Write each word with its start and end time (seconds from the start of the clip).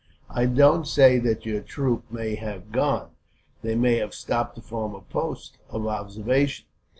I 0.31 0.47
don't 0.47 0.87
say 0.87 1.19
that 1.19 1.45
your 1.45 1.61
troop 1.61 2.05
may 2.09 2.33
have 2.33 2.71
gone. 2.71 3.11
They 3.61 3.75
may 3.75 3.97
have 3.97 4.15
stopped 4.15 4.55
to 4.55 4.61
form 4.63 4.95
a 4.95 5.01
post 5.01 5.59
of 5.69 5.85
observation." 5.85 6.65